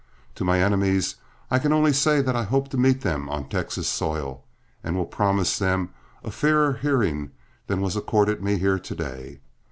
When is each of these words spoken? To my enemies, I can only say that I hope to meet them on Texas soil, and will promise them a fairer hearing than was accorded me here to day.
To 0.33 0.43
my 0.43 0.59
enemies, 0.59 1.17
I 1.51 1.59
can 1.59 1.71
only 1.71 1.93
say 1.93 2.21
that 2.23 2.35
I 2.35 2.41
hope 2.41 2.69
to 2.69 2.75
meet 2.79 3.01
them 3.01 3.29
on 3.29 3.47
Texas 3.47 3.87
soil, 3.87 4.43
and 4.83 4.95
will 4.95 5.05
promise 5.05 5.59
them 5.59 5.91
a 6.23 6.31
fairer 6.31 6.73
hearing 6.73 7.29
than 7.67 7.81
was 7.81 7.95
accorded 7.95 8.41
me 8.41 8.57
here 8.57 8.79
to 8.79 8.95
day. 8.95 9.41